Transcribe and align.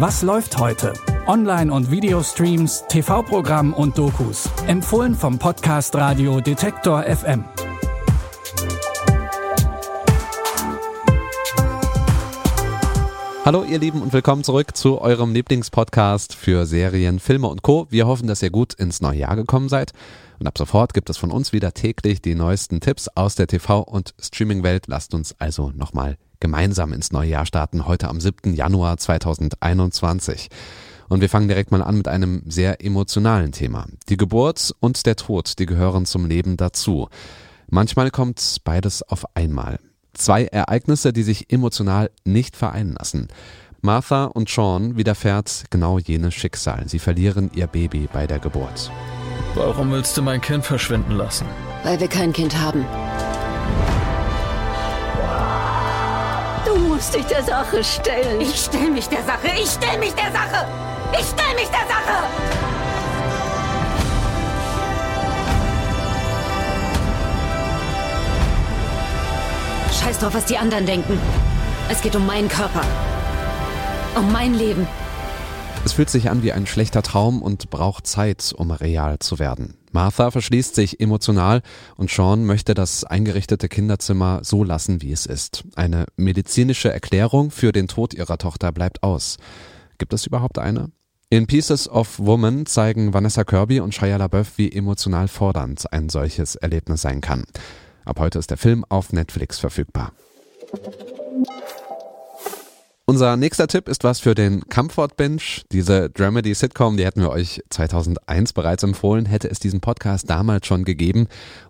Was 0.00 0.22
läuft 0.22 0.56
heute? 0.58 0.92
Online- 1.26 1.72
und 1.72 1.90
Videostreams, 1.90 2.84
TV-Programm 2.88 3.74
und 3.74 3.98
Dokus. 3.98 4.48
Empfohlen 4.68 5.12
vom 5.12 5.40
Podcast 5.40 5.92
Radio 5.96 6.40
Detektor 6.40 7.02
FM. 7.02 7.44
Hallo 13.44 13.64
ihr 13.64 13.80
Lieben 13.80 14.00
und 14.00 14.12
willkommen 14.12 14.44
zurück 14.44 14.76
zu 14.76 15.00
eurem 15.00 15.32
Lieblingspodcast 15.34 16.32
für 16.32 16.64
Serien, 16.64 17.18
Filme 17.18 17.48
und 17.48 17.62
Co. 17.62 17.88
Wir 17.90 18.06
hoffen, 18.06 18.28
dass 18.28 18.40
ihr 18.40 18.50
gut 18.50 18.74
ins 18.74 19.00
neue 19.00 19.18
Jahr 19.18 19.34
gekommen 19.34 19.68
seid. 19.68 19.90
Und 20.38 20.46
ab 20.46 20.56
sofort 20.56 20.94
gibt 20.94 21.10
es 21.10 21.16
von 21.16 21.32
uns 21.32 21.52
wieder 21.52 21.74
täglich 21.74 22.22
die 22.22 22.36
neuesten 22.36 22.78
Tipps 22.78 23.08
aus 23.16 23.34
der 23.34 23.48
TV- 23.48 23.82
und 23.82 24.14
Streaming-Welt. 24.20 24.84
Lasst 24.86 25.12
uns 25.12 25.34
also 25.40 25.72
nochmal 25.74 26.18
gemeinsam 26.40 26.92
ins 26.92 27.12
neue 27.12 27.30
Jahr 27.30 27.46
starten, 27.46 27.86
heute 27.86 28.08
am 28.08 28.20
7. 28.20 28.54
Januar 28.54 28.96
2021. 28.96 30.48
Und 31.08 31.20
wir 31.20 31.28
fangen 31.28 31.48
direkt 31.48 31.70
mal 31.70 31.82
an 31.82 31.96
mit 31.96 32.08
einem 32.08 32.42
sehr 32.46 32.84
emotionalen 32.84 33.52
Thema. 33.52 33.86
Die 34.08 34.16
Geburt 34.16 34.74
und 34.80 35.06
der 35.06 35.16
Tod, 35.16 35.58
die 35.58 35.66
gehören 35.66 36.06
zum 36.06 36.26
Leben 36.26 36.56
dazu. 36.56 37.08
Manchmal 37.70 38.10
kommt 38.10 38.58
beides 38.64 39.02
auf 39.02 39.24
einmal. 39.34 39.78
Zwei 40.14 40.46
Ereignisse, 40.46 41.12
die 41.12 41.22
sich 41.22 41.52
emotional 41.52 42.10
nicht 42.24 42.56
vereinen 42.56 42.94
lassen. 42.98 43.28
Martha 43.80 44.24
und 44.24 44.48
Sean 44.48 44.96
widerfährt 44.96 45.66
genau 45.70 45.98
jenes 45.98 46.34
Schicksal. 46.34 46.88
Sie 46.88 46.98
verlieren 46.98 47.50
ihr 47.54 47.68
Baby 47.68 48.08
bei 48.12 48.26
der 48.26 48.40
Geburt. 48.40 48.90
Warum 49.54 49.92
willst 49.92 50.16
du 50.16 50.22
mein 50.22 50.40
Kind 50.40 50.64
verschwinden 50.64 51.12
lassen? 51.12 51.46
Weil 51.84 52.00
wir 52.00 52.08
kein 52.08 52.32
Kind 52.32 52.58
haben. 52.58 52.84
Musst 56.98 57.14
dich 57.14 57.26
der 57.26 57.44
Sache 57.44 57.84
stellen. 57.84 58.40
Ich 58.40 58.64
stell 58.64 58.90
mich 58.90 59.08
der 59.08 59.22
Sache. 59.22 59.46
Ich 59.56 59.70
stell 59.70 59.98
mich 59.98 60.12
der 60.14 60.32
Sache. 60.32 60.66
Ich 61.12 61.26
stell 61.26 61.54
mich 61.54 61.68
der 61.68 61.86
Sache. 61.86 62.16
Scheiß 70.02 70.18
drauf, 70.18 70.34
was 70.34 70.46
die 70.46 70.58
anderen 70.58 70.86
denken. 70.86 71.20
Es 71.88 72.02
geht 72.02 72.16
um 72.16 72.26
meinen 72.26 72.48
Körper. 72.48 72.82
Um 74.16 74.32
mein 74.32 74.54
Leben. 74.54 74.88
Es 75.88 75.94
fühlt 75.94 76.10
sich 76.10 76.28
an 76.28 76.42
wie 76.42 76.52
ein 76.52 76.66
schlechter 76.66 77.00
Traum 77.02 77.40
und 77.40 77.70
braucht 77.70 78.06
Zeit, 78.06 78.52
um 78.54 78.70
real 78.70 79.20
zu 79.20 79.38
werden. 79.38 79.78
Martha 79.90 80.30
verschließt 80.30 80.74
sich 80.74 81.00
emotional 81.00 81.62
und 81.96 82.10
Sean 82.10 82.44
möchte 82.44 82.74
das 82.74 83.04
eingerichtete 83.04 83.70
Kinderzimmer 83.70 84.40
so 84.42 84.64
lassen, 84.64 85.00
wie 85.00 85.12
es 85.12 85.24
ist. 85.24 85.64
Eine 85.76 86.04
medizinische 86.16 86.92
Erklärung 86.92 87.50
für 87.50 87.72
den 87.72 87.88
Tod 87.88 88.12
ihrer 88.12 88.36
Tochter 88.36 88.70
bleibt 88.70 89.02
aus. 89.02 89.38
Gibt 89.96 90.12
es 90.12 90.26
überhaupt 90.26 90.58
eine? 90.58 90.90
In 91.30 91.46
Pieces 91.46 91.88
of 91.88 92.18
Woman 92.18 92.66
zeigen 92.66 93.14
Vanessa 93.14 93.44
Kirby 93.44 93.80
und 93.80 93.94
Shia 93.94 94.18
LaBeouf, 94.18 94.58
wie 94.58 94.70
emotional 94.70 95.26
fordernd 95.26 95.90
ein 95.90 96.10
solches 96.10 96.54
Erlebnis 96.54 97.00
sein 97.00 97.22
kann. 97.22 97.44
Ab 98.04 98.20
heute 98.20 98.38
ist 98.38 98.50
der 98.50 98.58
Film 98.58 98.84
auf 98.90 99.14
Netflix 99.14 99.58
verfügbar. 99.58 100.12
Unser 103.10 103.38
nächster 103.38 103.68
Tipp 103.68 103.88
ist 103.88 104.04
was 104.04 104.20
für 104.20 104.34
den 104.34 104.68
Comfort 104.68 105.16
Binge. 105.16 105.40
Diese 105.72 106.10
Dramedy-Sitcom, 106.10 106.98
die 106.98 107.06
hätten 107.06 107.22
wir 107.22 107.30
euch 107.30 107.62
2001 107.70 108.52
bereits 108.52 108.82
empfohlen, 108.82 109.24
hätte 109.24 109.48
es 109.48 109.58
diesen 109.60 109.80
Podcast 109.80 110.28
damals 110.28 110.66
schon 110.66 110.84
gegeben. 110.84 111.26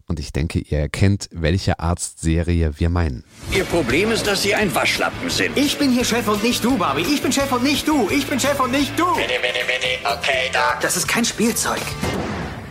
Und 0.09 0.19
ich 0.19 0.33
denke, 0.33 0.59
ihr 0.59 0.81
erkennt, 0.81 1.29
welche 1.31 1.79
Arztserie 1.79 2.73
wir 2.79 2.89
meinen. 2.89 3.23
Ihr 3.53 3.63
Problem 3.63 4.11
ist, 4.11 4.27
dass 4.27 4.43
Sie 4.43 4.57
ein 4.57 4.75
Waschlappen 4.75 5.31
sind. 5.31 5.57
Ich 5.57 5.79
bin 5.79 5.93
hier 5.93 6.05
Chef 6.05 6.27
und 6.27 6.43
nicht 6.43 6.65
du, 6.65 6.77
Barbie. 6.77 7.03
Ich 7.03 7.23
bin 7.23 7.31
Chef 7.31 7.53
und 7.53 7.63
nicht 7.63 7.87
du. 7.87 8.09
Ich 8.11 8.27
bin 8.27 8.41
Chef 8.41 8.59
und 8.59 8.73
nicht 8.73 8.99
du. 8.99 9.07
Bitte, 9.15 9.29
bitte, 9.41 9.65
bitte. 9.65 10.19
Okay, 10.19 10.51
Doc. 10.53 10.81
Das 10.81 10.97
ist 10.97 11.07
kein 11.07 11.25
Spielzeug. 11.25 11.83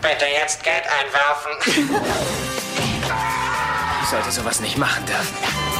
Bitte 0.02 0.25
jetzt 0.41 0.62
Geld 0.66 0.84
einwerfen. 0.84 1.96
Ich 4.03 4.12
sollte 4.12 4.31
sowas 4.31 4.62
nicht 4.62 4.78
machen 4.78 5.06
dürfen. 5.06 5.77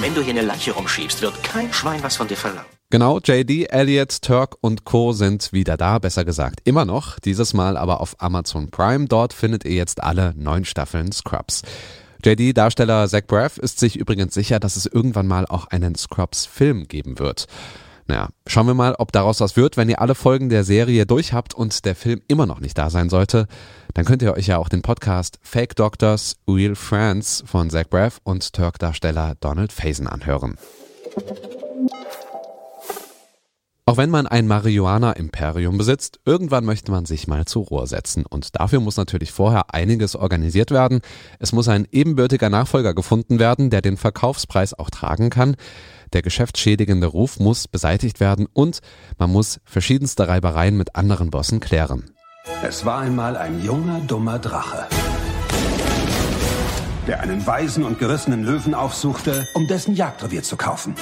Wenn 0.00 0.14
du 0.14 0.22
hier 0.22 0.32
eine 0.32 0.40
Leiche 0.40 0.72
rumschiebst, 0.72 1.20
wird 1.20 1.42
kein 1.42 1.70
Schwein 1.74 2.02
was 2.02 2.16
von 2.16 2.26
dir 2.26 2.36
verlangen. 2.36 2.64
Genau, 2.88 3.18
JD, 3.18 3.70
Elliot, 3.70 4.22
Turk 4.22 4.56
und 4.62 4.84
Co. 4.84 5.12
sind 5.12 5.52
wieder 5.52 5.76
da, 5.76 5.98
besser 5.98 6.24
gesagt 6.24 6.60
immer 6.64 6.86
noch, 6.86 7.18
dieses 7.18 7.52
Mal 7.52 7.76
aber 7.76 8.00
auf 8.00 8.16
Amazon 8.18 8.70
Prime. 8.70 9.06
Dort 9.08 9.34
findet 9.34 9.66
ihr 9.66 9.74
jetzt 9.74 10.02
alle 10.02 10.32
neun 10.36 10.64
Staffeln 10.64 11.12
Scrubs. 11.12 11.62
JD-Darsteller 12.24 13.08
Zach 13.08 13.26
Braff 13.26 13.58
ist 13.58 13.78
sich 13.78 13.96
übrigens 13.96 14.32
sicher, 14.32 14.58
dass 14.58 14.76
es 14.76 14.86
irgendwann 14.86 15.26
mal 15.26 15.44
auch 15.46 15.66
einen 15.66 15.94
Scrubs-Film 15.94 16.88
geben 16.88 17.18
wird. 17.18 17.46
Naja, 18.10 18.30
schauen 18.48 18.66
wir 18.66 18.74
mal, 18.74 18.96
ob 18.98 19.12
daraus 19.12 19.40
was 19.40 19.56
wird. 19.56 19.76
Wenn 19.76 19.88
ihr 19.88 20.00
alle 20.00 20.16
Folgen 20.16 20.48
der 20.48 20.64
Serie 20.64 21.06
durch 21.06 21.32
habt 21.32 21.54
und 21.54 21.84
der 21.84 21.94
Film 21.94 22.22
immer 22.26 22.44
noch 22.44 22.58
nicht 22.58 22.76
da 22.76 22.90
sein 22.90 23.08
sollte, 23.08 23.46
dann 23.94 24.04
könnt 24.04 24.20
ihr 24.20 24.34
euch 24.34 24.48
ja 24.48 24.58
auch 24.58 24.68
den 24.68 24.82
Podcast 24.82 25.38
Fake 25.42 25.76
Doctors 25.76 26.34
Real 26.48 26.74
Friends 26.74 27.44
von 27.46 27.70
Zach 27.70 27.88
Braff 27.88 28.20
und 28.24 28.52
Turk-Darsteller 28.52 29.36
Donald 29.38 29.72
Faison 29.72 30.08
anhören. 30.08 30.56
Auch 33.90 33.96
wenn 33.96 34.10
man 34.10 34.28
ein 34.28 34.46
Marihuana-Imperium 34.46 35.76
besitzt, 35.76 36.20
irgendwann 36.24 36.64
möchte 36.64 36.92
man 36.92 37.06
sich 37.06 37.26
mal 37.26 37.44
zur 37.44 37.64
Ruhe 37.64 37.88
setzen. 37.88 38.24
Und 38.24 38.60
dafür 38.60 38.78
muss 38.78 38.96
natürlich 38.96 39.32
vorher 39.32 39.74
einiges 39.74 40.14
organisiert 40.14 40.70
werden. 40.70 41.00
Es 41.40 41.50
muss 41.50 41.66
ein 41.66 41.88
ebenbürtiger 41.90 42.50
Nachfolger 42.50 42.94
gefunden 42.94 43.40
werden, 43.40 43.68
der 43.68 43.80
den 43.80 43.96
Verkaufspreis 43.96 44.78
auch 44.78 44.90
tragen 44.90 45.28
kann. 45.28 45.56
Der 46.12 46.22
geschäftsschädigende 46.22 47.08
Ruf 47.08 47.40
muss 47.40 47.66
beseitigt 47.66 48.20
werden 48.20 48.46
und 48.52 48.78
man 49.18 49.32
muss 49.32 49.58
verschiedenste 49.64 50.28
Reibereien 50.28 50.76
mit 50.76 50.94
anderen 50.94 51.32
Bossen 51.32 51.58
klären. 51.58 52.12
Es 52.62 52.84
war 52.84 53.00
einmal 53.00 53.36
ein 53.36 53.60
junger, 53.64 54.00
dummer 54.06 54.38
Drache, 54.38 54.86
der 57.08 57.18
einen 57.22 57.44
weisen 57.44 57.82
und 57.82 57.98
gerissenen 57.98 58.44
Löwen 58.44 58.72
aufsuchte, 58.72 59.48
um 59.54 59.66
dessen 59.66 59.96
Jagdrevier 59.96 60.44
zu 60.44 60.56
kaufen. 60.56 60.94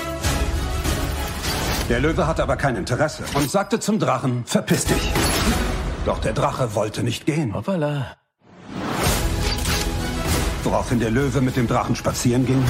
Der 1.89 2.01
Löwe 2.01 2.27
hatte 2.27 2.43
aber 2.43 2.57
kein 2.57 2.77
Interesse 2.77 3.25
und 3.33 3.51
sagte 3.51 3.81
zum 3.81 3.99
Drachen, 3.99 4.45
verpiss 4.45 4.85
dich. 4.85 5.13
Doch 6.05 6.19
der 6.19 6.35
Drache 6.35 6.75
wollte 6.75 7.03
nicht 7.03 7.25
gehen. 7.25 7.55
Hoppala. 7.55 8.17
Woraufhin 10.65 11.01
der 11.01 11.11
Löwe 11.11 11.41
mit 11.41 11.57
dem 11.57 11.67
Drachen 11.67 11.97
spazieren 11.97 12.45
ging 12.45 12.63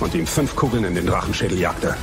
und 0.00 0.14
ihm 0.14 0.26
fünf 0.26 0.56
Kugeln 0.56 0.84
in 0.84 0.96
den 0.96 1.06
Drachenschädel 1.06 1.58
jagte. 1.60 1.94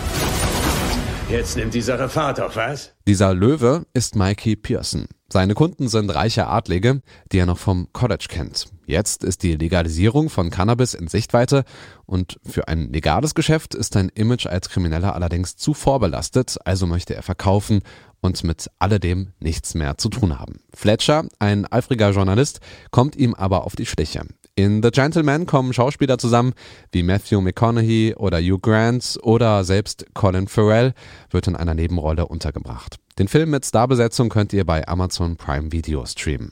Jetzt 1.31 1.55
nimmt 1.55 1.73
die 1.73 1.81
Sache 1.81 2.09
Fahrt 2.09 2.41
auf, 2.41 2.57
was? 2.57 2.91
Dieser 3.07 3.33
Löwe 3.33 3.85
ist 3.93 4.17
Mikey 4.17 4.57
Pearson. 4.57 5.05
Seine 5.31 5.53
Kunden 5.53 5.87
sind 5.87 6.09
reiche 6.09 6.47
Adlige, 6.47 7.01
die 7.31 7.37
er 7.37 7.45
noch 7.45 7.57
vom 7.57 7.87
College 7.93 8.25
kennt. 8.27 8.67
Jetzt 8.85 9.23
ist 9.23 9.41
die 9.41 9.55
Legalisierung 9.55 10.29
von 10.29 10.49
Cannabis 10.49 10.93
in 10.93 11.07
Sichtweite 11.07 11.63
und 12.05 12.37
für 12.45 12.67
ein 12.67 12.91
legales 12.91 13.33
Geschäft 13.33 13.75
ist 13.75 13.93
sein 13.93 14.11
Image 14.13 14.45
als 14.45 14.67
Krimineller 14.67 15.15
allerdings 15.15 15.55
zu 15.55 15.73
vorbelastet, 15.73 16.57
also 16.65 16.85
möchte 16.85 17.15
er 17.15 17.23
verkaufen 17.23 17.79
und 18.19 18.43
mit 18.43 18.69
alledem 18.77 19.31
nichts 19.39 19.73
mehr 19.73 19.97
zu 19.97 20.09
tun 20.09 20.37
haben. 20.37 20.59
Fletcher, 20.73 21.23
ein 21.39 21.65
eifriger 21.71 22.11
Journalist, 22.11 22.59
kommt 22.91 23.15
ihm 23.15 23.35
aber 23.35 23.65
auf 23.65 23.77
die 23.77 23.85
Schliche. 23.85 24.25
In 24.63 24.83
The 24.83 24.91
Gentleman 24.91 25.47
kommen 25.47 25.73
Schauspieler 25.73 26.19
zusammen 26.19 26.53
wie 26.91 27.01
Matthew 27.01 27.41
McConaughey 27.41 28.13
oder 28.15 28.37
Hugh 28.37 28.59
Grant 28.59 29.17
oder 29.23 29.63
selbst 29.63 30.05
Colin 30.13 30.47
Farrell 30.47 30.93
wird 31.31 31.47
in 31.47 31.55
einer 31.55 31.73
Nebenrolle 31.73 32.27
untergebracht. 32.27 32.97
Den 33.17 33.27
Film 33.27 33.49
mit 33.49 33.65
Starbesetzung 33.65 34.29
könnt 34.29 34.53
ihr 34.53 34.63
bei 34.63 34.87
Amazon 34.87 35.35
Prime 35.35 35.71
Video 35.71 36.05
streamen. 36.05 36.51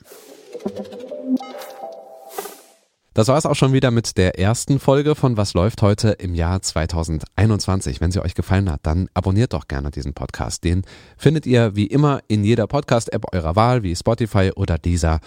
Das 3.13 3.27
war 3.27 3.37
es 3.37 3.45
auch 3.45 3.55
schon 3.55 3.73
wieder 3.73 3.91
mit 3.91 4.17
der 4.17 4.39
ersten 4.39 4.79
Folge 4.79 5.13
von 5.13 5.37
Was 5.37 5.53
läuft 5.53 5.83
heute 5.83 6.09
im 6.09 6.33
Jahr 6.33 6.63
2021. 6.63 8.01
Wenn 8.01 8.11
sie 8.11 8.23
euch 8.23 8.33
gefallen 8.33 8.71
hat, 8.71 8.79
dann 8.83 9.09
abonniert 9.13 9.53
doch 9.53 9.67
gerne 9.67 9.91
diesen 9.91 10.15
Podcast. 10.15 10.63
Den 10.63 10.81
findet 11.15 11.45
ihr 11.45 11.75
wie 11.75 11.85
immer 11.85 12.21
in 12.27 12.43
jeder 12.43 12.65
Podcast-App 12.65 13.31
eurer 13.33 13.55
Wahl, 13.55 13.83
wie 13.83 13.95
Spotify 13.95 14.51
oder 14.55 14.79
Deezer. 14.79 15.19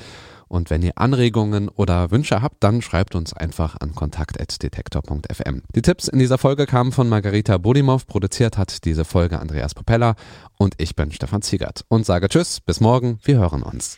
Und 0.52 0.68
wenn 0.68 0.82
ihr 0.82 0.92
Anregungen 0.96 1.70
oder 1.70 2.10
Wünsche 2.10 2.42
habt, 2.42 2.62
dann 2.62 2.82
schreibt 2.82 3.14
uns 3.14 3.32
einfach 3.32 3.76
an 3.80 3.94
kontakt.detektor.fm. 3.94 5.62
Die 5.74 5.80
Tipps 5.80 6.08
in 6.08 6.18
dieser 6.18 6.36
Folge 6.36 6.66
kamen 6.66 6.92
von 6.92 7.08
Margarita 7.08 7.56
Bodimov, 7.56 8.06
produziert 8.06 8.58
hat 8.58 8.84
diese 8.84 9.06
Folge 9.06 9.40
Andreas 9.40 9.72
Popella 9.74 10.14
und 10.58 10.74
ich 10.76 10.94
bin 10.94 11.10
Stefan 11.10 11.40
Ziegert 11.40 11.86
und 11.88 12.04
sage 12.04 12.28
Tschüss, 12.28 12.60
bis 12.60 12.80
morgen, 12.80 13.18
wir 13.24 13.38
hören 13.38 13.62
uns. 13.62 13.96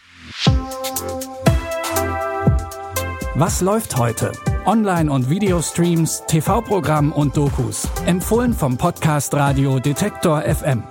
Was 3.34 3.60
läuft 3.60 3.96
heute? 3.96 4.30
Online- 4.64 5.10
und 5.10 5.28
Videostreams, 5.28 6.22
TV-Programm 6.28 7.10
und 7.10 7.36
Dokus. 7.36 7.88
Empfohlen 8.06 8.52
vom 8.52 8.78
Podcast 8.78 9.34
Radio 9.34 9.80
Detektor 9.80 10.42
FM. 10.42 10.84